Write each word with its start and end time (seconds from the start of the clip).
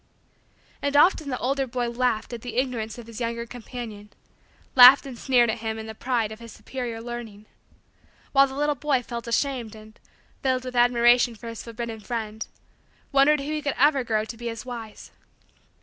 And 0.81 0.97
often 0.97 1.29
the 1.29 1.37
older 1.37 1.67
boy 1.67 1.87
laughed 1.87 2.33
at 2.33 2.41
the 2.41 2.55
Ignorance 2.55 2.97
of 2.97 3.05
his 3.05 3.19
younger 3.21 3.45
companion 3.45 4.09
laughed 4.73 5.05
and 5.05 5.15
sneered 5.15 5.51
at 5.51 5.59
him 5.59 5.77
in 5.77 5.85
the 5.85 5.93
pride 5.93 6.31
of 6.31 6.39
superior 6.49 6.99
learning 6.99 7.45
while 8.31 8.47
the 8.47 8.55
little 8.55 8.73
boy 8.73 9.03
felt 9.03 9.27
ashamed 9.27 9.75
and, 9.75 9.99
filled 10.41 10.65
with 10.65 10.75
admiration 10.75 11.35
for 11.35 11.49
his 11.49 11.61
forbidden 11.63 11.99
friend, 11.99 12.47
wondered 13.11 13.41
if 13.41 13.45
he 13.45 13.57
would 13.61 13.67
ever 13.77 14.03
grow 14.03 14.25
to 14.25 14.35
be 14.37 14.49
as 14.49 14.65
wise. 14.65 15.11